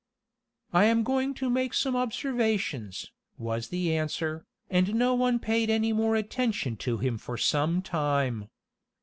[0.73, 5.93] "I am going to make some observations," was the answer, and no one paid any
[5.93, 8.49] more attention to him for some time.